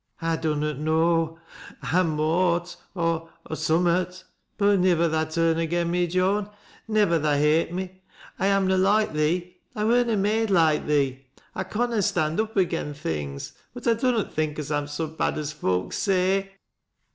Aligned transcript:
"I 0.23 0.35
dunnot 0.35 0.79
know; 0.79 1.37
I 1.83 2.01
mought, 2.01 2.75
or— 2.95 3.29
or— 3.47 3.55
summat. 3.55 4.23
Bnt 4.57 4.79
niwer 4.79 5.07
tha 5.11 5.27
turn 5.31 5.59
agen 5.59 5.91
me, 5.91 6.07
Joan,— 6.07 6.49
nivver 6.89 7.19
tha 7.19 7.37
hate 7.37 7.71
me. 7.71 8.01
I 8.39 8.47
am 8.47 8.65
na 8.65 8.77
loike 8.77 9.13
thee,— 9.13 9.57
I 9.75 9.83
wur 9.85 10.03
na 10.03 10.15
made 10.15 10.49
loike 10.49 10.87
thee. 10.87 11.27
1 11.53 11.65
conna 11.65 12.01
stand 12.01 12.39
up 12.41 12.57
agen 12.57 12.95
things, 12.95 13.53
but 13.75 13.85
I 13.85 13.93
dunnot 13.93 14.33
think 14.33 14.57
as 14.57 14.71
I'm 14.71 14.87
so 14.87 15.05
bad 15.05 15.37
as 15.37 15.53
foaks 15.53 15.99
say 15.99 16.51